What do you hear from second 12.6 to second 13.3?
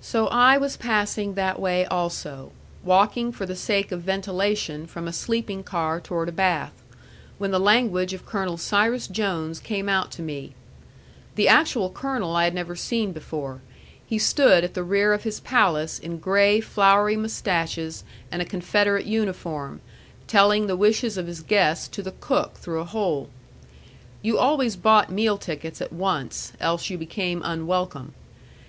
seen